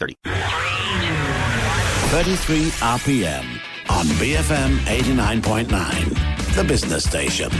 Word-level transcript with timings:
3030. 0.00 0.16
33 2.10 2.70
RPM 2.80 3.44
on 3.90 4.06
BFM 4.16 4.78
89.9, 4.86 6.54
the 6.54 6.64
business 6.64 7.04
station. 7.04 7.50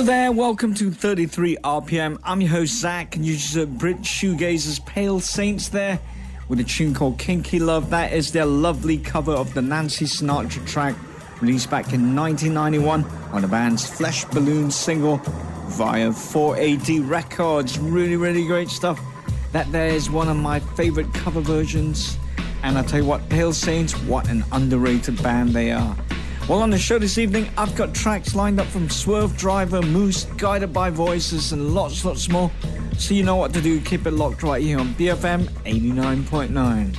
Hello 0.00 0.12
there, 0.12 0.32
welcome 0.32 0.72
to 0.76 0.90
33 0.90 1.58
RPM. 1.58 2.18
I'm 2.24 2.40
your 2.40 2.48
host 2.48 2.80
Zack, 2.80 3.16
and 3.16 3.26
you 3.26 3.34
just 3.34 3.54
heard 3.54 3.76
Brit 3.76 3.98
Shoegazer's 3.98 4.78
Pale 4.78 5.20
Saints 5.20 5.68
there 5.68 6.00
with 6.48 6.58
a 6.58 6.64
tune 6.64 6.94
called 6.94 7.18
Kinky 7.18 7.58
Love. 7.58 7.90
That 7.90 8.14
is 8.14 8.32
their 8.32 8.46
lovely 8.46 8.96
cover 8.96 9.32
of 9.32 9.52
the 9.52 9.60
Nancy 9.60 10.06
Sinatra 10.06 10.66
track 10.66 10.96
released 11.42 11.68
back 11.68 11.92
in 11.92 12.16
1991 12.16 13.04
on 13.34 13.42
the 13.42 13.48
band's 13.48 13.86
Flesh 13.86 14.24
Balloon 14.24 14.70
single 14.70 15.18
via 15.66 16.08
4AD 16.08 17.06
Records. 17.06 17.78
Really, 17.78 18.16
really 18.16 18.46
great 18.46 18.70
stuff. 18.70 18.98
That 19.52 19.70
there 19.70 19.88
is 19.88 20.08
one 20.08 20.30
of 20.30 20.38
my 20.38 20.60
favorite 20.60 21.12
cover 21.12 21.42
versions. 21.42 22.16
And 22.62 22.78
I 22.78 22.84
tell 22.84 23.00
you 23.00 23.06
what, 23.06 23.28
Pale 23.28 23.52
Saints, 23.52 23.92
what 24.04 24.30
an 24.30 24.44
underrated 24.50 25.22
band 25.22 25.50
they 25.50 25.72
are. 25.72 25.94
Well, 26.50 26.62
on 26.62 26.70
the 26.70 26.78
show 26.78 26.98
this 26.98 27.16
evening, 27.16 27.48
I've 27.56 27.76
got 27.76 27.94
tracks 27.94 28.34
lined 28.34 28.58
up 28.58 28.66
from 28.66 28.88
Swervedriver, 28.88 29.88
Moose, 29.88 30.24
Guided 30.36 30.72
by 30.72 30.90
Voices, 30.90 31.52
and 31.52 31.76
lots, 31.76 32.04
lots 32.04 32.28
more. 32.28 32.50
So 32.98 33.14
you 33.14 33.22
know 33.22 33.36
what 33.36 33.54
to 33.54 33.60
do. 33.60 33.80
Keep 33.80 34.06
it 34.06 34.10
locked 34.10 34.42
right 34.42 34.60
here 34.60 34.80
on 34.80 34.88
BFM 34.94 35.44
89.9. 35.62 36.96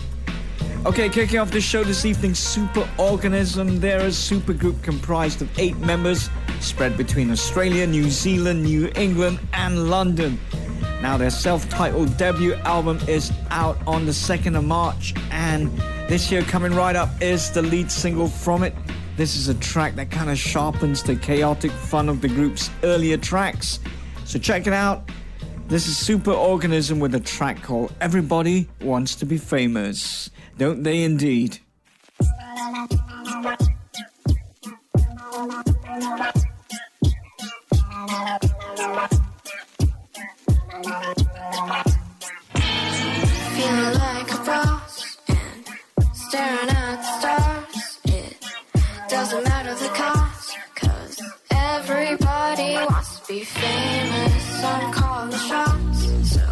Okay, 0.86 1.10
kicking 1.10 1.38
off 1.38 1.52
the 1.52 1.60
show 1.60 1.84
this 1.84 2.06
evening, 2.06 2.32
Superorganism. 2.32 3.82
They're 3.82 4.00
a 4.00 4.06
supergroup 4.06 4.82
comprised 4.84 5.42
of 5.42 5.60
eight 5.60 5.78
members 5.80 6.30
spread 6.62 6.96
between 6.96 7.30
Australia, 7.30 7.86
New 7.86 8.10
Zealand, 8.10 8.64
New 8.64 8.90
England, 8.96 9.42
and 9.52 9.90
London. 9.90 10.40
Now, 11.02 11.18
their 11.18 11.30
self 11.30 11.68
titled 11.68 12.16
debut 12.16 12.54
album 12.64 13.02
is 13.06 13.34
out 13.50 13.78
on 13.86 14.06
the 14.06 14.14
2nd 14.14 14.58
of 14.58 14.64
March, 14.64 15.14
and 15.30 15.68
this 16.08 16.32
year 16.32 16.42
coming 16.42 16.74
right 16.74 16.96
up 16.96 17.10
is 17.22 17.52
the 17.52 17.62
lead 17.62 17.92
single 17.92 18.30
from 18.30 18.64
it. 18.64 18.74
This 19.22 19.36
is 19.36 19.50
a 19.50 19.54
track 19.54 19.94
that 19.98 20.10
kind 20.10 20.32
of 20.32 20.38
sharpens 20.40 21.04
the 21.04 21.16
chaotic 21.16 21.70
fun 21.70 22.10
of 22.10 22.22
the 22.22 22.28
group's 22.28 22.72
earlier 22.82 23.18
tracks. 23.18 23.80
So 24.26 24.40
check 24.40 24.66
it 24.66 24.74
out. 24.74 25.12
This 25.68 25.88
is 25.88 25.94
Superorganism 25.94 27.00
with 27.00 27.14
a 27.14 27.20
track 27.20 27.62
called 27.62 27.94
Everybody 28.02 28.68
Wants 28.82 29.14
to 29.18 29.28
Be 29.28 29.38
Famous. 29.38 30.32
Don't 30.58 30.82
they 30.82 31.04
indeed? 31.04 31.60
Feeling 32.18 32.40
like 44.00 44.32
a 44.32 44.44
boss 44.44 45.18
and 45.28 45.68
staring 46.12 46.70
at 46.70 46.96
the 46.96 47.20
stars. 47.20 47.61
Doesn't 49.12 49.44
matter 49.44 49.76
the 49.76 49.90
cost, 49.90 50.58
cause 50.74 51.22
everybody 51.52 52.76
wants 52.76 53.20
to 53.20 53.28
be 53.28 53.44
famous. 53.44 54.64
I'm 54.64 54.94
calling 54.94 55.30
the 55.32 55.38
shots, 55.38 56.34
so 56.34 56.46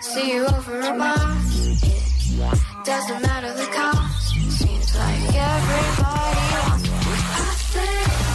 see 0.00 0.32
you 0.34 0.46
over 0.46 0.80
a 0.80 0.94
Mars. 0.96 1.82
It 1.84 2.84
doesn't 2.84 3.22
matter 3.22 3.54
the 3.54 3.66
cost, 3.66 4.34
seems 4.58 4.96
like 4.98 5.34
everybody 5.36 6.40
wants 6.58 7.72
to 7.72 7.80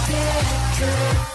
be. 0.08 0.22
Could 0.80 1.31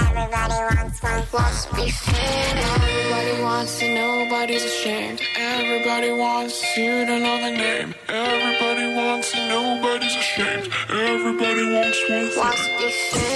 Everybody 0.00 0.54
wants 0.76 1.02
wants 1.32 1.64
to 1.66 1.74
be 1.74 1.90
famous. 1.90 2.64
Everybody 2.78 3.42
wants 3.42 3.78
to 3.80 3.94
nobody's 3.94 4.64
ashamed. 4.64 5.20
Everybody 5.36 6.12
wants 6.12 6.76
you 6.76 7.06
to 7.06 7.18
know 7.18 7.36
the 7.42 7.50
name. 7.50 7.94
Everybody 8.08 8.94
wants 8.94 9.32
to 9.32 9.48
nobody's 9.48 10.16
ashamed. 10.16 10.68
Everybody 10.90 11.64
wants 11.74 11.98
wants 12.36 12.68
to 12.68 13.18
be. 13.18 13.27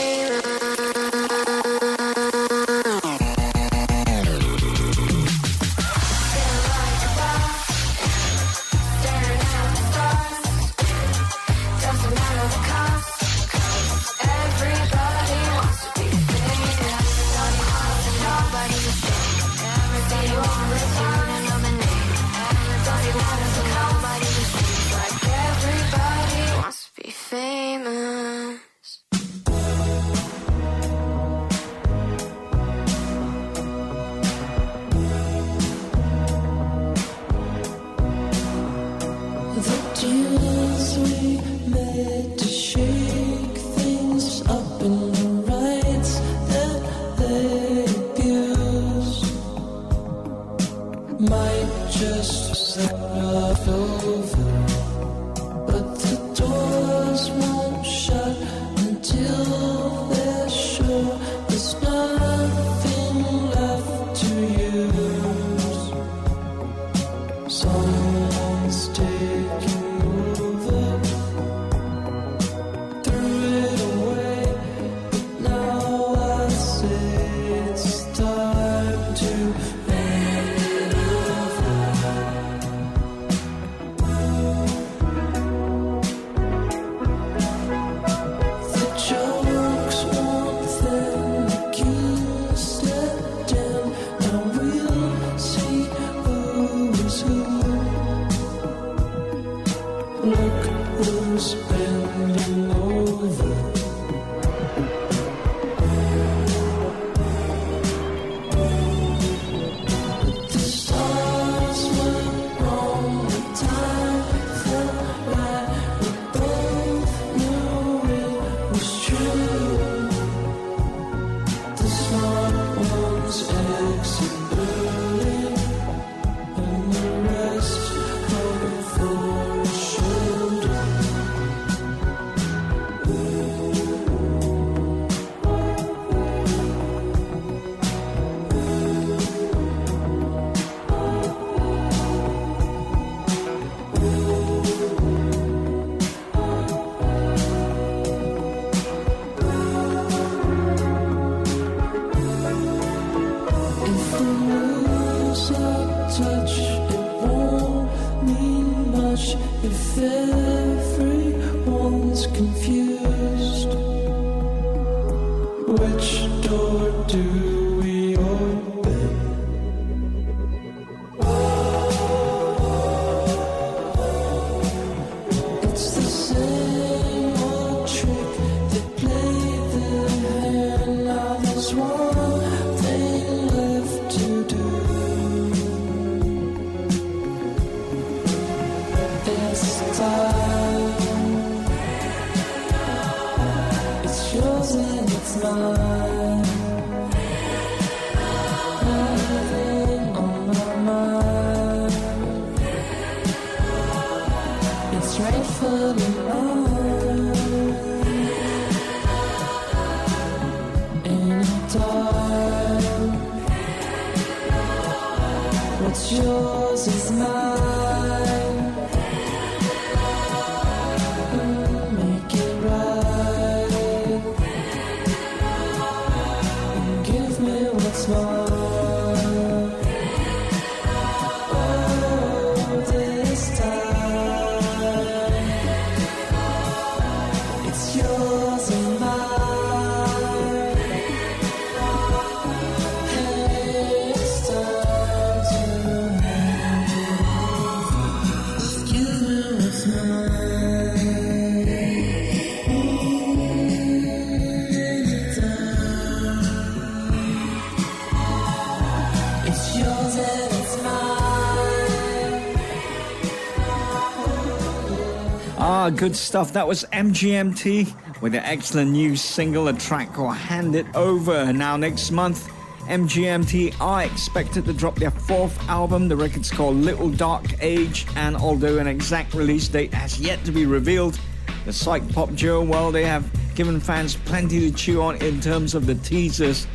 Good 266.03 266.17
stuff. 266.17 266.53
That 266.53 266.67
was 266.67 266.85
MGMT 266.93 268.21
with 268.21 268.35
an 268.35 268.43
excellent 268.43 268.91
new 268.91 269.15
single, 269.15 269.69
a 269.69 269.73
track 269.73 270.13
called 270.13 270.35
Hand 270.35 270.75
It 270.75 270.87
Over. 270.97 271.53
Now, 271.53 271.77
next 271.77 272.11
month, 272.11 272.49
MGMT 272.89 273.81
are 273.81 274.03
expected 274.03 274.65
to 274.65 274.73
drop 274.73 274.97
their 274.97 275.13
fourth 275.13 275.57
album. 275.69 276.09
The 276.09 276.17
record's 276.17 276.51
called 276.51 276.75
Little 276.75 277.09
Dark 277.09 277.45
Age, 277.63 278.05
and 278.17 278.35
although 278.35 278.79
an 278.79 278.89
exact 278.89 279.33
release 279.33 279.69
date 279.69 279.95
has 279.95 280.19
yet 280.19 280.45
to 280.45 280.51
be 280.51 280.67
revealed, 280.67 281.21
the 281.67 281.73
psych 281.73 282.13
pop 282.13 282.35
duo, 282.35 282.65
well, 282.65 282.91
they 282.91 283.05
have 283.05 283.31
given 283.55 283.79
fans 283.79 284.17
plenty 284.17 284.59
to 284.59 284.77
chew 284.77 285.01
on 285.03 285.15
in 285.23 285.41
terms 285.41 285.73
of 285.73 285.87
the 285.87 285.95
teasers 285.95 286.67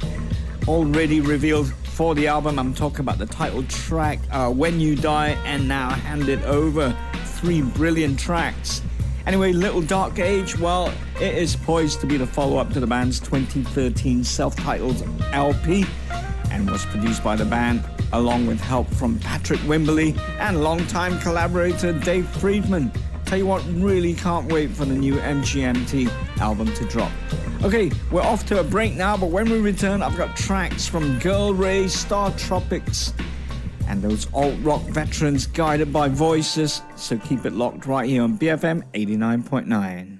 already 0.69 1.19
revealed 1.19 1.74
for 1.84 2.15
the 2.15 2.27
album. 2.27 2.57
I'm 2.57 2.74
talking 2.74 3.01
about 3.01 3.17
the 3.17 3.25
title 3.25 3.63
track, 3.63 4.19
uh, 4.31 4.50
When 4.50 4.79
You 4.79 4.96
Die, 4.96 5.31
and 5.43 5.67
now 5.67 5.89
Hand 5.89 6.29
It 6.29 6.41
Over. 6.43 6.96
Three 7.25 7.62
brilliant 7.62 8.17
tracks. 8.17 8.81
Anyway, 9.27 9.51
Little 9.51 9.81
Dark 9.81 10.19
Age, 10.19 10.57
well, 10.57 10.88
it 11.19 11.36
is 11.36 11.53
poised 11.53 12.00
to 12.00 12.07
be 12.07 12.15
the 12.15 12.25
follow 12.25 12.55
up 12.55 12.72
to 12.72 12.79
the 12.79 12.88
band's 12.88 13.19
2013 13.19 14.24
self 14.24 14.55
titled 14.55 15.05
LP 15.34 15.86
and 16.50 16.72
was 16.72 16.86
produced 16.86 17.22
by 17.25 17.36
the 17.36 17.43
band 17.43 17.84
along 18.13 18.48
with 18.48 18.62
help 18.62 18.88
from 18.88 19.19
Patrick 19.19 19.60
Wimberley 19.62 20.17
and 20.39 20.63
longtime 20.63 21.19
collaborator 21.19 21.91
Dave 21.91 22.24
Fridmann. 22.38 22.89
Tell 23.25 23.38
you 23.38 23.46
what, 23.46 23.65
really 23.74 24.13
can't 24.13 24.50
wait 24.50 24.72
for 24.72 24.86
the 24.86 24.96
new 24.96 25.15
MGMT 25.15 26.10
album 26.39 26.74
to 26.75 26.86
drop. 26.86 27.12
Okay, 27.65 27.91
we're 28.12 28.22
off 28.22 28.46
to 28.46 28.62
a 28.62 28.63
break 28.63 28.96
now, 28.96 29.17
but 29.17 29.29
when 29.29 29.50
we 29.50 29.60
return, 29.60 30.01
I've 30.01 30.15
got 30.15 30.38
tracks 30.38 30.88
from 30.88 31.19
Girl 31.19 31.53
Ray, 31.53 31.89
Star 31.89 32.31
Tropics, 32.38 33.12
and 33.88 34.01
those 34.01 34.27
alt 34.34 34.56
rock 34.62 34.82
veterans 34.84 35.48
guided 35.48 35.91
by 35.91 36.10
voices. 36.10 36.82
So 36.96 37.17
keep 37.17 37.46
it 37.46 37.53
locked 37.53 37.86
right 37.86 38.10
here 38.10 38.24
on 38.24 38.38
BFM 38.38 38.84
89.9. 38.94 40.16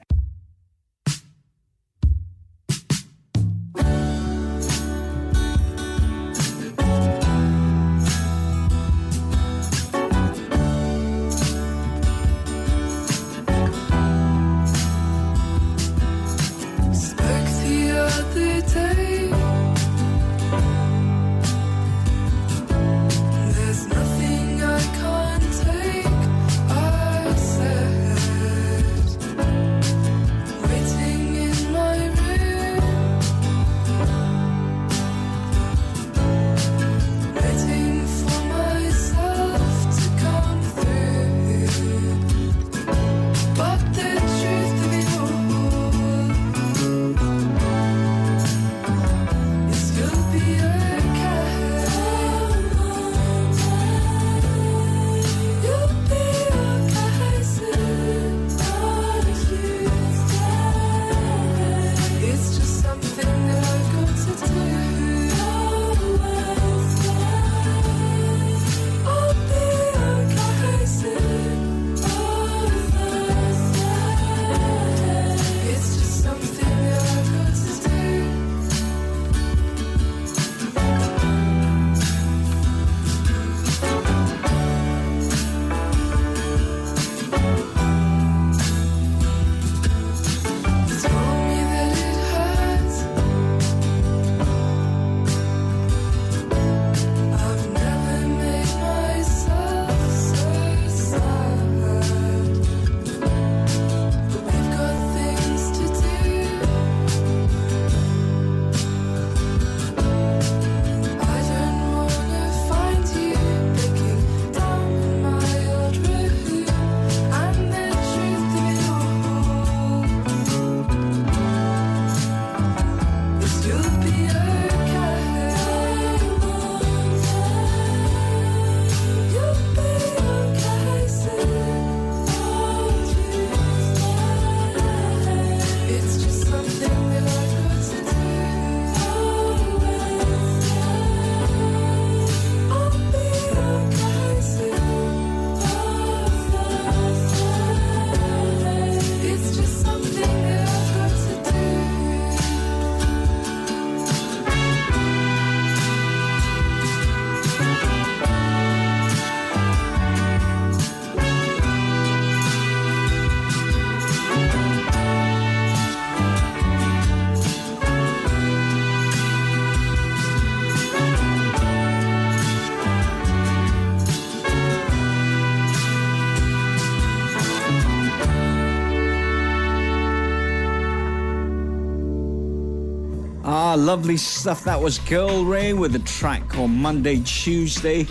Lovely 183.88 184.18
stuff. 184.18 184.66
That 184.66 184.82
was 184.82 185.00
Girl 185.00 185.46
Ray 185.46 185.72
with 185.72 185.96
a 185.96 186.00
track 186.00 186.50
called 186.50 186.72
Monday 186.72 187.22
Tuesday. 187.22 188.06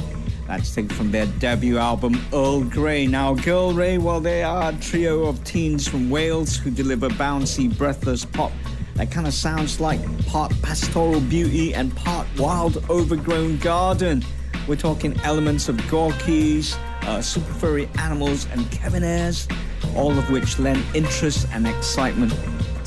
That's 0.47 0.75
taken 0.75 0.89
from 0.89 1.11
their 1.11 1.27
debut 1.27 1.77
album 1.77 2.19
Earl 2.33 2.65
Grey. 2.65 3.07
Now, 3.07 3.35
Girl 3.35 3.75
Ray, 3.75 3.99
well, 3.99 4.19
they 4.19 4.43
are 4.43 4.71
a 4.71 4.77
trio 4.77 5.25
of 5.25 5.45
teens 5.45 5.87
from 5.87 6.09
Wales 6.09 6.57
who 6.57 6.71
deliver 6.71 7.11
bouncy, 7.11 7.69
breathless 7.77 8.25
pop 8.25 8.53
that 8.95 9.11
kind 9.11 9.27
of 9.27 9.35
sounds 9.35 9.79
like 9.79 10.01
part 10.25 10.51
pastoral 10.63 11.21
beauty 11.21 11.75
and 11.75 11.95
part 11.95 12.27
wild, 12.39 12.83
overgrown 12.89 13.59
garden. 13.59 14.25
We're 14.67 14.77
talking 14.77 15.21
elements 15.25 15.69
of 15.69 15.77
Gorky's, 15.91 16.75
uh, 17.03 17.21
Super 17.21 17.53
Furry 17.53 17.87
Animals, 17.99 18.47
and 18.51 18.71
Kevin 18.71 19.05
Ayers, 19.05 19.47
all 19.95 20.19
of 20.19 20.31
which 20.31 20.59
lend 20.59 20.83
interest 20.95 21.47
and 21.53 21.69
excitement 21.69 22.33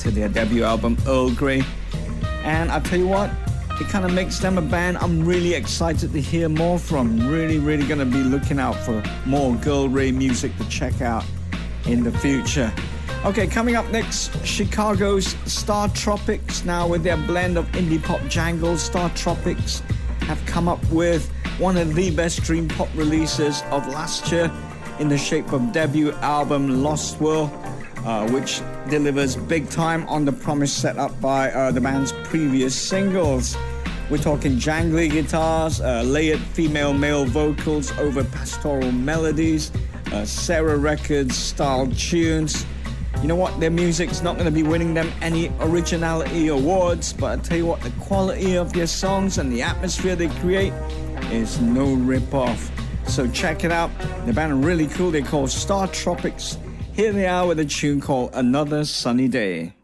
to 0.00 0.10
their 0.10 0.28
debut 0.28 0.64
album 0.64 0.96
Earl 1.06 1.30
Grey. 1.30 1.62
And 2.50 2.72
I 2.72 2.80
tell 2.80 2.98
you 2.98 3.06
what, 3.06 3.30
it 3.80 3.86
kind 3.90 4.04
of 4.04 4.12
makes 4.12 4.40
them 4.40 4.58
a 4.58 4.62
band 4.62 4.98
I'm 4.98 5.24
really 5.24 5.54
excited 5.54 6.12
to 6.12 6.20
hear 6.20 6.48
more 6.48 6.80
from. 6.80 7.28
Really, 7.28 7.60
really 7.60 7.86
going 7.86 8.00
to 8.00 8.04
be 8.04 8.24
looking 8.24 8.58
out 8.58 8.74
for 8.74 9.00
more 9.24 9.54
Girl 9.54 9.88
Ray 9.88 10.10
music 10.10 10.56
to 10.58 10.68
check 10.68 11.00
out 11.00 11.24
in 11.86 12.02
the 12.02 12.10
future. 12.10 12.72
Okay, 13.24 13.46
coming 13.46 13.76
up 13.76 13.88
next, 13.90 14.44
Chicago's 14.44 15.28
Star 15.46 15.88
Tropics. 15.90 16.64
Now, 16.64 16.88
with 16.88 17.04
their 17.04 17.18
blend 17.18 17.56
of 17.56 17.66
indie 17.66 18.02
pop 18.02 18.20
jangles, 18.28 18.82
Star 18.82 19.10
Tropics 19.10 19.78
have 20.22 20.44
come 20.44 20.66
up 20.66 20.84
with 20.90 21.30
one 21.58 21.76
of 21.76 21.94
the 21.94 22.10
best 22.10 22.42
dream 22.42 22.66
pop 22.66 22.88
releases 22.96 23.62
of 23.70 23.86
last 23.86 24.32
year 24.32 24.50
in 24.98 25.08
the 25.08 25.18
shape 25.18 25.52
of 25.52 25.70
debut 25.70 26.10
album 26.14 26.82
Lost 26.82 27.20
World, 27.20 27.48
uh, 28.04 28.28
which 28.30 28.62
delivers 28.88 29.36
big 29.36 29.68
time 29.68 30.06
on 30.08 30.24
the 30.24 30.32
promise 30.32 30.72
set 30.72 30.98
up 30.98 31.18
by 31.20 31.50
uh, 31.52 31.70
the 31.70 31.80
band's 31.80 32.12
previous 32.24 32.74
singles. 32.74 33.56
We're 34.10 34.18
talking 34.18 34.56
jangly 34.56 35.10
guitars, 35.10 35.80
uh, 35.80 36.02
layered 36.02 36.40
female 36.40 36.92
male 36.92 37.24
vocals 37.24 37.92
over 37.98 38.24
pastoral 38.24 38.90
melodies, 38.90 39.70
uh, 40.12 40.24
Sarah 40.24 40.76
Records 40.76 41.36
style 41.36 41.86
tunes. 41.86 42.66
You 43.22 43.28
know 43.28 43.36
what? 43.36 43.60
Their 43.60 43.70
music's 43.70 44.22
not 44.22 44.34
going 44.36 44.46
to 44.46 44.52
be 44.52 44.62
winning 44.62 44.94
them 44.94 45.12
any 45.20 45.52
originality 45.60 46.48
awards, 46.48 47.12
but 47.12 47.38
I 47.38 47.42
tell 47.42 47.58
you 47.58 47.66
what, 47.66 47.82
the 47.82 47.90
quality 48.00 48.56
of 48.56 48.72
their 48.72 48.86
songs 48.86 49.38
and 49.38 49.52
the 49.52 49.62
atmosphere 49.62 50.16
they 50.16 50.28
create 50.40 50.72
is 51.30 51.60
no 51.60 51.94
rip 51.94 52.32
off. 52.32 52.70
So 53.06 53.28
check 53.30 53.62
it 53.62 53.70
out. 53.70 53.90
The 54.26 54.32
band 54.32 54.52
are 54.52 54.56
really 54.56 54.86
cool. 54.86 55.10
They're 55.10 55.22
called 55.22 55.50
Star 55.50 55.86
Tropics. 55.88 56.56
Here 56.92 57.12
they 57.12 57.26
are 57.26 57.46
with 57.46 57.58
a 57.60 57.64
tune 57.64 58.00
called 58.00 58.30
Another 58.34 58.84
Sunny 58.84 59.28
Day. 59.28 59.74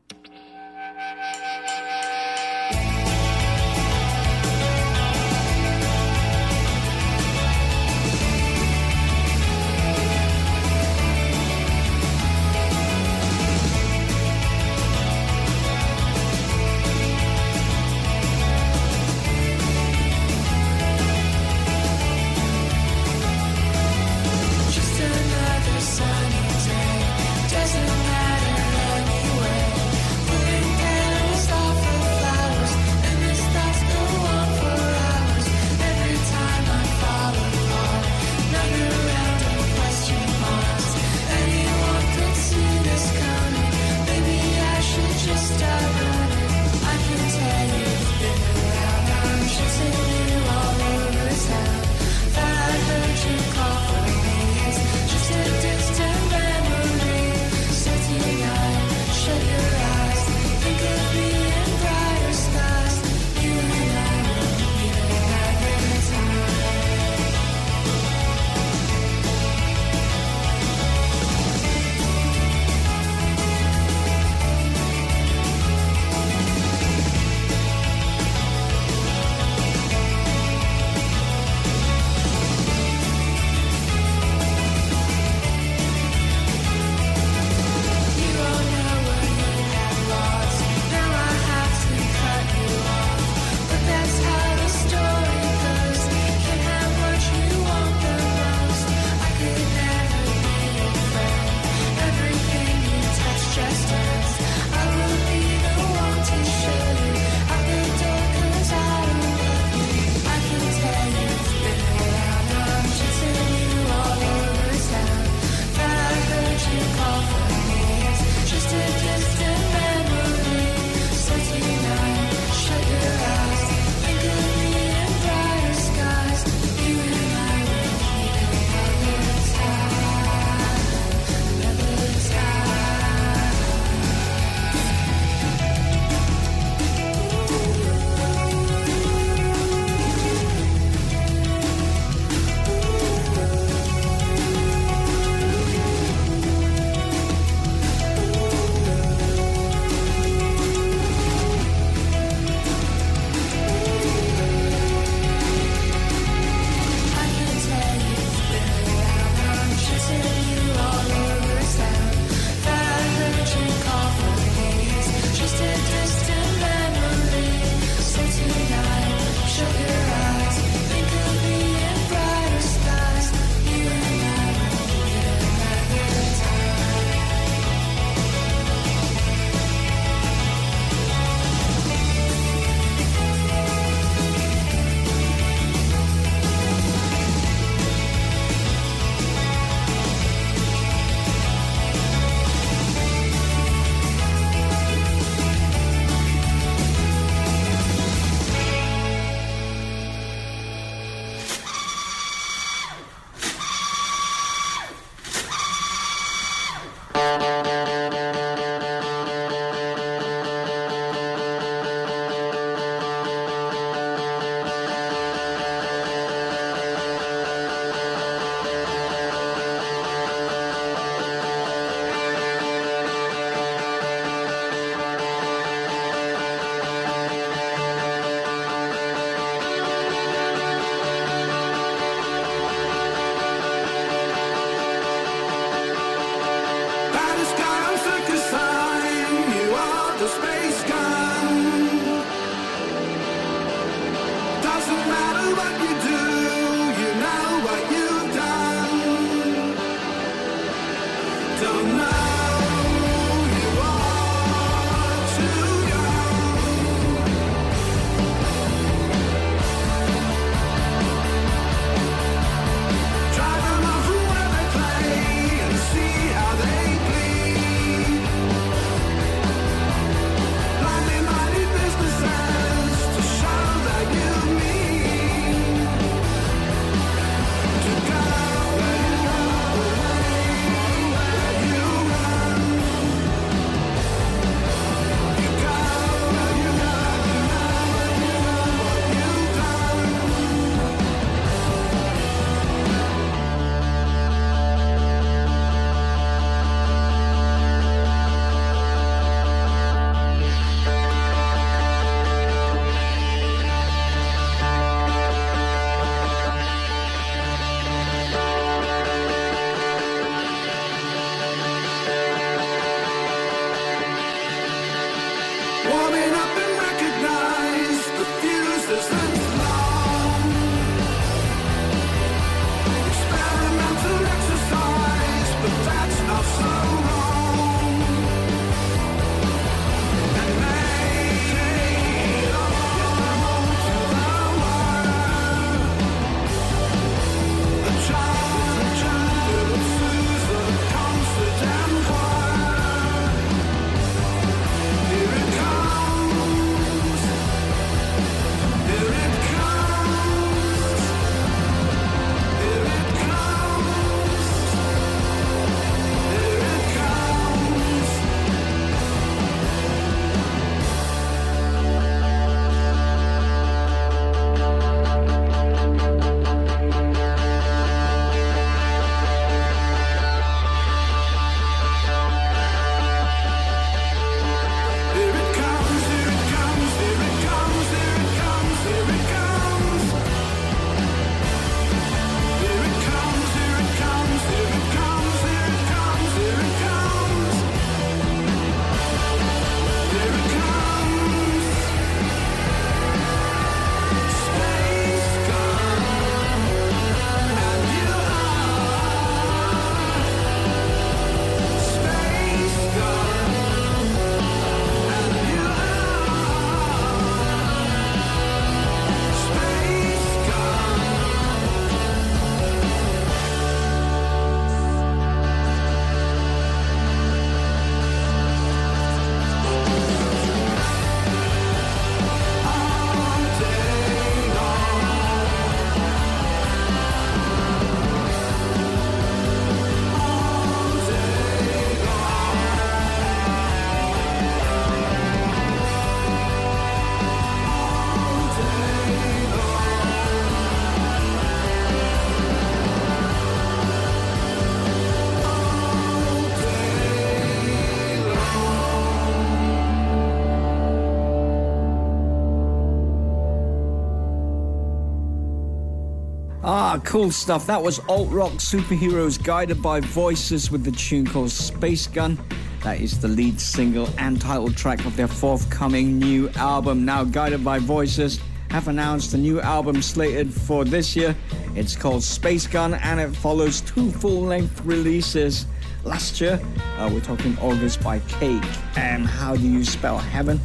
Cool 457.06 457.30
stuff. 457.30 457.68
That 457.68 457.80
was 457.80 458.00
alt 458.08 458.28
rock 458.30 458.52
superheroes 458.54 459.42
guided 459.42 459.80
by 459.80 460.00
voices 460.00 460.72
with 460.72 460.82
the 460.82 460.90
tune 460.90 461.24
called 461.24 461.52
Space 461.52 462.08
Gun. 462.08 462.36
That 462.82 463.00
is 463.00 463.20
the 463.20 463.28
lead 463.28 463.60
single 463.60 464.08
and 464.18 464.40
title 464.40 464.72
track 464.72 465.04
of 465.06 465.16
their 465.16 465.28
forthcoming 465.28 466.18
new 466.18 466.48
album. 466.56 467.04
Now, 467.04 467.22
Guided 467.22 467.64
by 467.64 467.78
Voices 467.78 468.40
have 468.70 468.88
announced 468.88 469.34
a 469.34 469.38
new 469.38 469.60
album 469.60 470.02
slated 470.02 470.52
for 470.52 470.84
this 470.84 471.14
year. 471.14 471.36
It's 471.76 471.94
called 471.94 472.24
Space 472.24 472.66
Gun 472.66 472.94
and 472.94 473.20
it 473.20 473.34
follows 473.36 473.82
two 473.82 474.10
full 474.10 474.40
length 474.40 474.84
releases 474.84 475.66
last 476.02 476.40
year. 476.40 476.60
Uh, 476.98 477.08
we're 477.12 477.20
talking 477.20 477.56
August 477.60 478.02
by 478.02 478.18
Cake 478.20 478.64
and 478.96 479.26
How 479.26 479.54
Do 479.54 479.68
You 479.68 479.84
Spell 479.84 480.18
Heaven? 480.18 480.60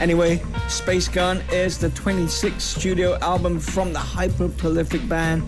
Anyway, 0.00 0.40
Space 0.68 1.08
Gun 1.08 1.42
is 1.50 1.78
the 1.78 1.88
26th 1.88 2.60
studio 2.60 3.18
album 3.18 3.58
from 3.58 3.92
the 3.92 3.98
hyper 3.98 4.48
prolific 4.48 5.06
band 5.08 5.42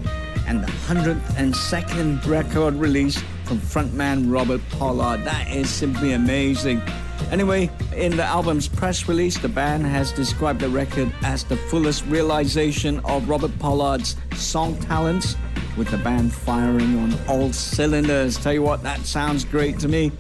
and 0.52 0.62
the 0.62 0.66
102nd 0.66 2.26
record 2.26 2.74
release 2.74 3.18
from 3.44 3.58
frontman 3.58 4.30
Robert 4.30 4.60
Pollard. 4.72 5.24
That 5.24 5.50
is 5.50 5.70
simply 5.70 6.12
amazing. 6.12 6.82
Anyway, 7.30 7.70
in 7.96 8.18
the 8.18 8.24
album's 8.24 8.68
press 8.68 9.08
release, 9.08 9.38
the 9.38 9.48
band 9.48 9.86
has 9.86 10.12
described 10.12 10.60
the 10.60 10.68
record 10.68 11.10
as 11.22 11.42
the 11.42 11.56
fullest 11.56 12.04
realization 12.04 13.00
of 13.06 13.30
Robert 13.30 13.58
Pollard's 13.60 14.14
song 14.34 14.76
talents, 14.80 15.36
with 15.78 15.88
the 15.88 15.96
band 15.96 16.30
firing 16.30 16.98
on 16.98 17.18
all 17.28 17.50
cylinders. 17.50 18.36
Tell 18.36 18.52
you 18.52 18.60
what, 18.60 18.82
that 18.82 19.06
sounds 19.06 19.46
great 19.46 19.78
to 19.78 19.88
me. 19.88 20.12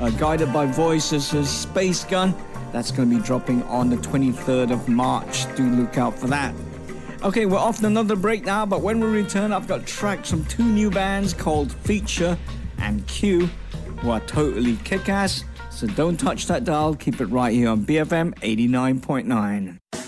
Uh, 0.00 0.08
guided 0.10 0.54
by 0.54 0.64
voices 0.64 1.26
Space 1.50 2.02
Gun. 2.04 2.34
That's 2.72 2.90
going 2.90 3.10
to 3.10 3.16
be 3.16 3.22
dropping 3.22 3.62
on 3.64 3.90
the 3.90 3.96
23rd 3.96 4.72
of 4.72 4.88
March. 4.88 5.54
Do 5.54 5.64
look 5.64 5.98
out 5.98 6.18
for 6.18 6.28
that. 6.28 6.54
Okay, 7.26 7.44
we're 7.44 7.58
off 7.58 7.80
to 7.80 7.86
another 7.86 8.14
break 8.14 8.44
now, 8.44 8.64
but 8.64 8.82
when 8.82 9.00
we 9.00 9.08
return, 9.08 9.52
I've 9.52 9.66
got 9.66 9.84
tracks 9.84 10.30
from 10.30 10.44
two 10.44 10.62
new 10.62 10.92
bands 10.92 11.34
called 11.34 11.72
Feature 11.72 12.38
and 12.78 13.04
Queue, 13.08 13.46
who 13.98 14.10
are 14.10 14.20
totally 14.20 14.76
kick 14.84 15.08
ass. 15.08 15.42
So 15.68 15.88
don't 15.88 16.16
touch 16.16 16.46
that 16.46 16.62
dial, 16.62 16.94
keep 16.94 17.20
it 17.20 17.24
right 17.24 17.52
here 17.52 17.70
on 17.70 17.84
BFM 17.84 18.32
89.9. 18.36 20.05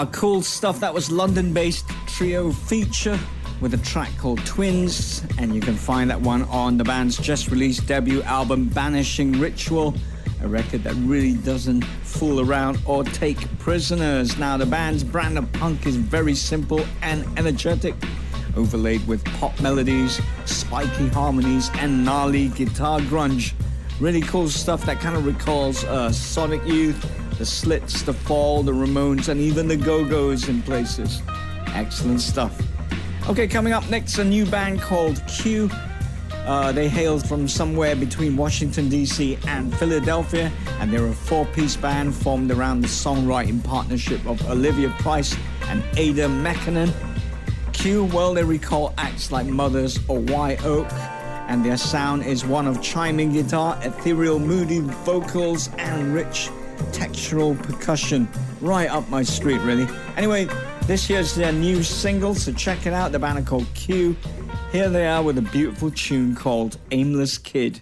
Ah, 0.00 0.06
cool 0.12 0.42
stuff. 0.42 0.78
That 0.78 0.94
was 0.94 1.10
London 1.10 1.52
based 1.52 1.84
trio 2.06 2.52
feature 2.52 3.18
with 3.60 3.74
a 3.74 3.78
track 3.78 4.16
called 4.16 4.38
Twins, 4.46 5.24
and 5.38 5.52
you 5.52 5.60
can 5.60 5.74
find 5.74 6.08
that 6.08 6.20
one 6.20 6.44
on 6.44 6.78
the 6.78 6.84
band's 6.84 7.16
just 7.16 7.50
released 7.50 7.84
debut 7.88 8.22
album, 8.22 8.68
Banishing 8.68 9.40
Ritual, 9.40 9.96
a 10.40 10.46
record 10.46 10.84
that 10.84 10.94
really 10.98 11.32
doesn't 11.34 11.82
fool 11.82 12.48
around 12.48 12.78
or 12.86 13.02
take 13.02 13.38
prisoners. 13.58 14.38
Now, 14.38 14.56
the 14.56 14.66
band's 14.66 15.02
brand 15.02 15.36
of 15.36 15.52
punk 15.54 15.84
is 15.84 15.96
very 15.96 16.36
simple 16.36 16.86
and 17.02 17.26
energetic, 17.36 17.96
overlaid 18.56 19.04
with 19.08 19.24
pop 19.40 19.60
melodies, 19.60 20.20
spiky 20.44 21.08
harmonies, 21.08 21.72
and 21.78 22.04
gnarly 22.04 22.50
guitar 22.50 23.00
grunge. 23.00 23.52
Really 23.98 24.20
cool 24.20 24.48
stuff 24.48 24.86
that 24.86 25.00
kind 25.00 25.16
of 25.16 25.26
recalls 25.26 25.82
uh, 25.82 26.12
Sonic 26.12 26.64
Youth, 26.68 27.04
the 27.38 27.46
Slits, 27.46 28.02
the 28.02 28.12
Fall, 28.12 28.62
the 28.64 28.72
Ramones, 28.72 29.28
and 29.28 29.40
even 29.40 29.68
the 29.68 29.76
Go 29.76 30.04
Go's 30.04 30.48
in 30.48 30.60
places. 30.62 31.22
Excellent 31.68 32.20
stuff. 32.20 32.60
Okay, 33.28 33.46
coming 33.46 33.72
up 33.72 33.88
next, 33.88 34.18
a 34.18 34.24
new 34.24 34.44
band 34.44 34.80
called 34.80 35.22
Queue. 35.28 35.70
Uh, 36.32 36.72
they 36.72 36.88
hail 36.88 37.18
from 37.18 37.46
somewhere 37.46 37.94
between 37.94 38.36
Washington, 38.36 38.88
D.C. 38.88 39.38
and 39.46 39.74
Philadelphia, 39.76 40.50
and 40.80 40.92
they're 40.92 41.06
a 41.06 41.12
four 41.12 41.46
piece 41.46 41.76
band 41.76 42.14
formed 42.14 42.50
around 42.50 42.80
the 42.80 42.88
songwriting 42.88 43.62
partnership 43.62 44.24
of 44.26 44.44
Olivia 44.48 44.88
Price 44.98 45.36
and 45.66 45.84
Ada 45.96 46.26
McKinnon. 46.26 46.92
Queue, 47.72 48.06
well, 48.06 48.34
they 48.34 48.42
recall 48.42 48.94
acts 48.98 49.30
like 49.30 49.46
Mothers 49.46 50.00
or 50.08 50.18
White 50.18 50.64
Oak, 50.64 50.90
and 51.48 51.64
their 51.64 51.76
sound 51.76 52.24
is 52.24 52.44
one 52.44 52.66
of 52.66 52.82
chiming 52.82 53.32
guitar, 53.32 53.78
ethereal, 53.82 54.38
moody 54.38 54.80
vocals, 54.80 55.68
and 55.76 56.14
rich 56.14 56.50
textural 56.92 57.60
percussion. 57.62 58.28
Right 58.60 58.90
up 58.90 59.08
my 59.08 59.22
street, 59.22 59.58
really. 59.58 59.86
Anyway, 60.16 60.48
this 60.82 61.06
here's 61.06 61.34
their 61.34 61.52
new 61.52 61.82
single, 61.82 62.34
so 62.34 62.52
check 62.52 62.86
it 62.86 62.92
out. 62.92 63.12
The 63.12 63.18
band 63.18 63.38
are 63.38 63.42
called 63.42 63.66
Queue. 63.74 64.16
Here 64.72 64.88
they 64.88 65.06
are 65.06 65.22
with 65.22 65.38
a 65.38 65.42
beautiful 65.42 65.90
tune 65.90 66.34
called 66.34 66.78
Aimless 66.90 67.38
Kid. 67.38 67.80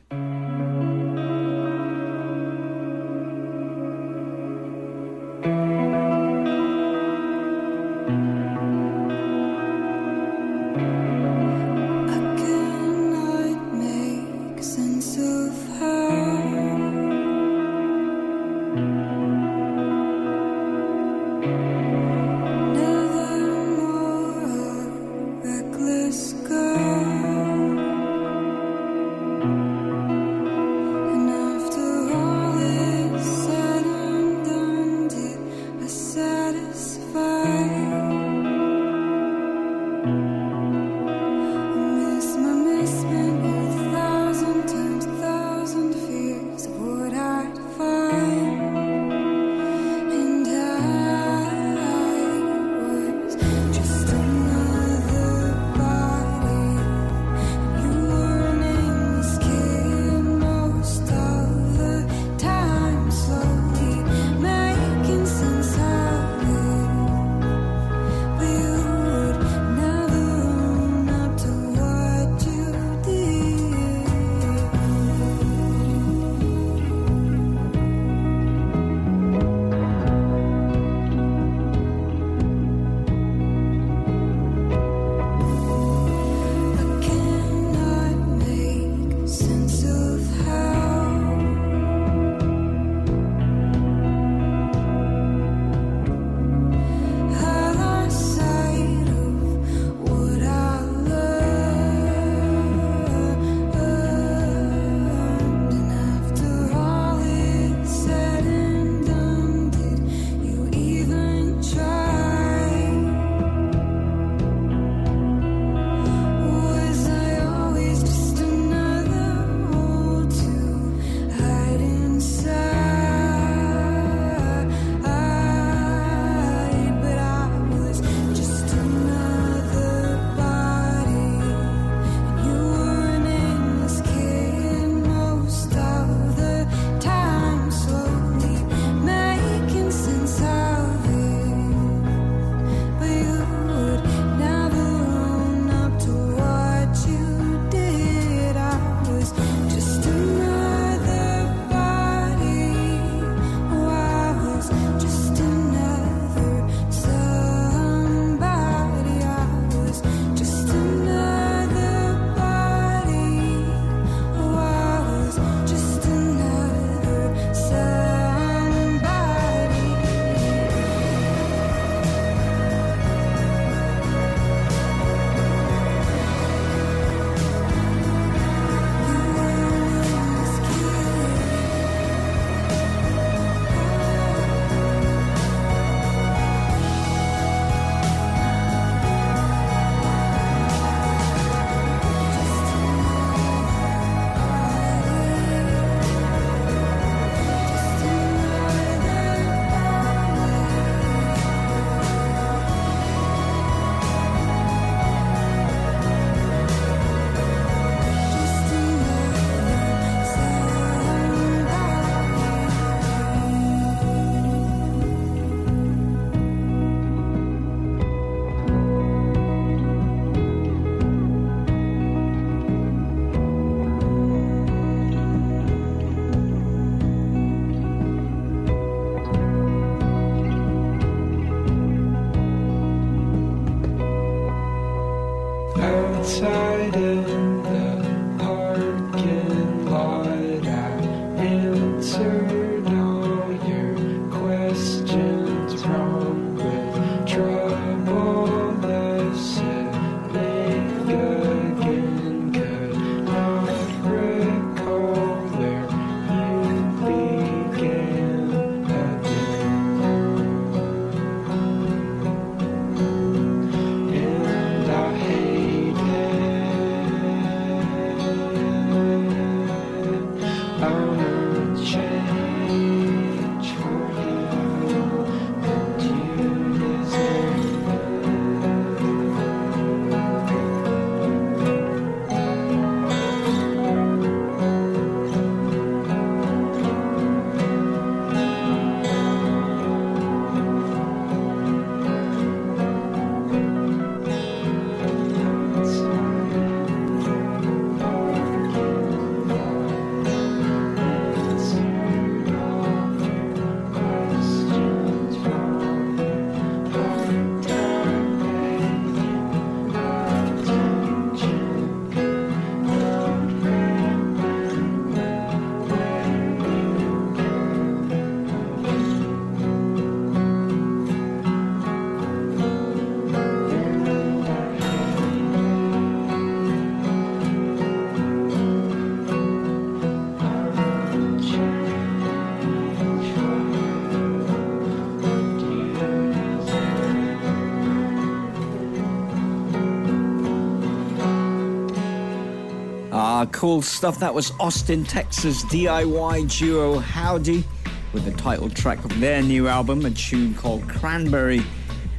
Cool 343.56 343.80
stuff. 343.80 344.18
That 344.18 344.34
was 344.34 344.52
Austin, 344.60 345.02
Texas 345.02 345.64
DIY 345.64 346.58
duo 346.58 347.00
Hovvdy 347.00 347.64
with 348.12 348.26
the 348.26 348.32
title 348.32 348.68
track 348.68 349.02
of 349.02 349.18
their 349.18 349.40
new 349.40 349.66
album, 349.66 350.04
a 350.04 350.10
tune 350.10 350.52
called 350.52 350.86
Cranberry. 350.90 351.62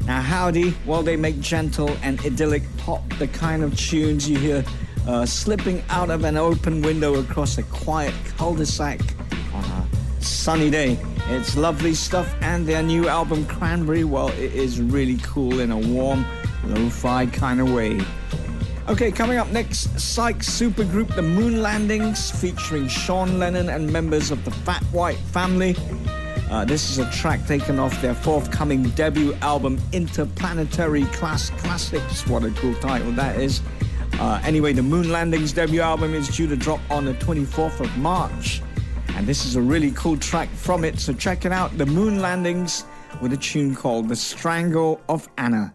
Now, 0.07 0.19
Hovvdy, 0.19 0.73
while 0.83 1.03
they 1.03 1.15
make 1.15 1.39
gentle 1.39 1.95
and 2.01 2.19
idyllic 2.25 2.63
pop, 2.77 3.07
the 3.19 3.27
kind 3.27 3.61
of 3.61 3.77
tunes 3.77 4.27
you 4.27 4.39
hear 4.39 4.65
uh, 5.07 5.27
slipping 5.27 5.83
out 5.89 6.09
of 6.09 6.23
an 6.23 6.37
open 6.37 6.81
window 6.81 7.19
across 7.19 7.59
a 7.59 7.63
quiet 7.63 8.15
cul-de-sac 8.35 8.99
on 9.53 9.63
a 9.63 9.87
sunny 10.19 10.71
day. 10.71 10.97
It's 11.29 11.55
lovely 11.55 11.93
stuff, 11.93 12.33
and 12.41 12.65
their 12.65 12.81
new 12.81 13.07
album, 13.07 13.45
Cranberry, 13.45 14.05
well, 14.05 14.29
it 14.29 14.53
is 14.55 14.81
really 14.81 15.17
cool 15.17 15.59
in 15.59 15.71
a 15.71 15.77
warm, 15.77 16.25
lo-fi 16.63 17.27
kind 17.27 17.61
of 17.61 17.71
way. 17.71 18.01
Okay, 18.89 19.11
coming 19.11 19.37
up 19.37 19.49
next, 19.49 19.99
Psych 19.99 20.37
supergroup 20.37 21.13
The 21.13 21.21
Moonlandingz 21.21 22.31
featuring 22.39 22.87
Sean 22.87 23.37
Lennon 23.37 23.67
and 23.67 23.91
members 23.91 24.31
of 24.31 24.45
the 24.45 24.51
Fat 24.51 24.81
White 24.93 25.17
Family. 25.17 25.75
Uh, 26.49 26.63
this 26.63 26.89
is 26.89 26.97
a 26.97 27.11
track 27.11 27.45
taken 27.45 27.79
off 27.79 28.01
their 28.01 28.15
forthcoming 28.15 28.83
debut 28.91 29.33
album, 29.41 29.77
Interplanetary 29.91 31.03
Class 31.07 31.49
Classics. 31.49 32.25
What 32.27 32.45
a 32.45 32.51
cool 32.51 32.75
title 32.75 33.11
that 33.11 33.37
is. 33.37 33.61
Uh, 34.13 34.41
anyway, 34.45 34.71
the 34.71 34.83
Moonlandingz 34.83 35.53
debut 35.53 35.81
album 35.81 36.13
is 36.13 36.29
due 36.29 36.47
to 36.47 36.55
drop 36.55 36.79
on 36.89 37.03
the 37.03 37.13
24th 37.15 37.81
of 37.81 37.97
March. 37.97 38.61
And 39.17 39.27
this 39.27 39.45
is 39.45 39.57
a 39.57 39.61
really 39.61 39.91
cool 39.91 40.15
track 40.15 40.47
from 40.51 40.85
it, 40.85 40.97
so 40.97 41.11
check 41.11 41.43
it 41.43 41.51
out. 41.51 41.77
The 41.77 41.85
Moonlandingz 41.85 42.85
with 43.21 43.33
a 43.33 43.37
tune 43.37 43.75
called 43.75 44.07
The 44.07 44.15
Strangle 44.15 45.01
of 45.09 45.27
Anna. 45.37 45.73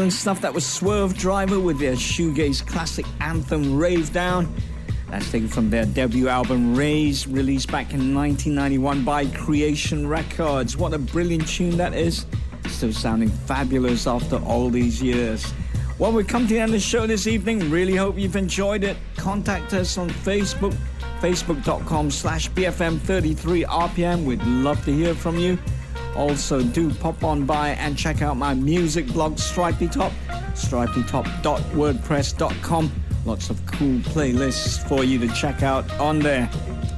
Excellent 0.00 0.12
stuff. 0.14 0.40
That 0.40 0.54
was 0.54 0.64
Swervedriver 0.64 1.62
with 1.62 1.78
their 1.78 1.92
shoegaze 1.92 2.66
classic 2.66 3.04
anthem 3.20 3.76
Rave 3.76 4.10
Down. 4.14 4.50
That's 5.10 5.30
taken 5.30 5.46
from 5.46 5.68
their 5.68 5.84
debut 5.84 6.26
album 6.26 6.74
Raise, 6.74 7.26
released 7.26 7.70
back 7.70 7.92
in 7.92 8.14
1991 8.14 9.04
by 9.04 9.26
Creation 9.26 10.08
Records. 10.08 10.74
What 10.74 10.94
a 10.94 10.98
brilliant 10.98 11.46
tune 11.46 11.76
that 11.76 11.92
is. 11.92 12.24
Still 12.68 12.94
sounding 12.94 13.28
fabulous 13.28 14.06
after 14.06 14.36
all 14.36 14.70
these 14.70 15.02
years. 15.02 15.52
Well, 15.98 16.12
we've 16.12 16.26
come 16.26 16.46
to 16.46 16.54
the 16.54 16.60
end 16.60 16.70
of 16.70 16.72
the 16.72 16.80
show 16.80 17.06
this 17.06 17.26
evening. 17.26 17.70
Really 17.70 17.94
hope 17.94 18.18
you've 18.18 18.36
enjoyed 18.36 18.84
it. 18.84 18.96
Contact 19.18 19.74
us 19.74 19.98
on 19.98 20.08
Facebook, 20.08 20.74
facebook.com 21.20 22.10
slash 22.10 22.50
BFM33RPM. 22.52 24.24
We'd 24.24 24.42
love 24.44 24.82
to 24.86 24.94
hear 24.94 25.14
from 25.14 25.36
you. 25.36 25.58
Also, 26.16 26.62
do 26.62 26.92
pop 26.94 27.22
on 27.24 27.46
by 27.46 27.70
and 27.70 27.96
check 27.96 28.20
out 28.22 28.36
my 28.36 28.54
music 28.54 29.06
blog, 29.08 29.38
Stripey 29.38 29.88
Top, 29.88 30.12
stripeytop.wordpress.com. 30.54 32.92
Lots 33.26 33.50
of 33.50 33.66
cool 33.66 33.98
playlists 33.98 34.88
for 34.88 35.04
you 35.04 35.18
to 35.18 35.28
check 35.28 35.62
out 35.62 35.90
on 36.00 36.18
there. 36.18 36.50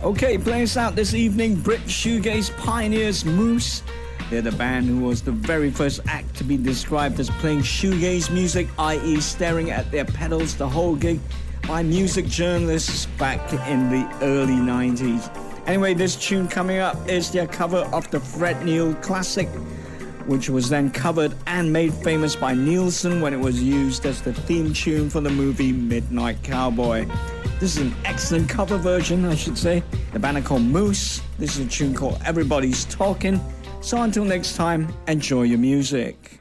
Okay, 0.02 0.38
playing 0.38 0.62
us 0.64 0.76
out 0.76 0.94
this 0.94 1.14
evening, 1.14 1.56
Brit 1.56 1.80
Shoegaze 1.82 2.56
pioneers 2.56 3.24
Moose. 3.24 3.82
They're 4.30 4.40
the 4.40 4.52
band 4.52 4.86
who 4.86 5.00
was 5.00 5.22
the 5.22 5.32
very 5.32 5.70
first 5.70 6.00
act 6.06 6.34
to 6.36 6.44
be 6.44 6.56
described 6.56 7.20
as 7.20 7.28
playing 7.28 7.60
shoegaze 7.60 8.32
music, 8.32 8.68
i.e., 8.78 9.20
staring 9.20 9.70
at 9.70 9.90
their 9.90 10.06
pedals 10.06 10.56
the 10.56 10.68
whole 10.68 10.96
gig, 10.96 11.20
by 11.68 11.82
music 11.82 12.26
journalists 12.26 13.06
back 13.18 13.52
in 13.68 13.90
the 13.90 14.08
early 14.22 14.54
90s. 14.54 15.41
Anyway, 15.66 15.94
this 15.94 16.16
tune 16.16 16.48
coming 16.48 16.78
up 16.78 16.96
is 17.08 17.30
their 17.30 17.46
cover 17.46 17.88
of 17.92 18.10
the 18.10 18.18
Fred 18.18 18.64
Neil 18.64 18.94
classic, 18.96 19.48
which 20.26 20.50
was 20.50 20.68
then 20.68 20.90
covered 20.90 21.34
and 21.46 21.72
made 21.72 21.94
famous 21.94 22.34
by 22.34 22.52
Nilsson 22.52 23.20
when 23.20 23.32
it 23.32 23.38
was 23.38 23.62
used 23.62 24.04
as 24.04 24.20
the 24.22 24.32
theme 24.32 24.72
tune 24.74 25.08
for 25.08 25.20
the 25.20 25.30
movie 25.30 25.72
Midnight 25.72 26.42
Cowboy. 26.42 27.06
This 27.60 27.76
is 27.76 27.82
an 27.82 27.94
excellent 28.04 28.48
cover 28.48 28.76
version, 28.76 29.24
I 29.24 29.36
should 29.36 29.56
say. 29.56 29.84
The 30.12 30.18
band 30.18 30.36
are 30.38 30.42
called 30.42 30.62
Moose. 30.62 31.22
This 31.38 31.56
is 31.56 31.66
a 31.66 31.70
tune 31.70 31.94
called 31.94 32.20
Everybody's 32.24 32.84
Talking. 32.86 33.40
So 33.80 34.02
until 34.02 34.24
next 34.24 34.56
time, 34.56 34.92
enjoy 35.06 35.42
your 35.42 35.58
music. 35.58 36.40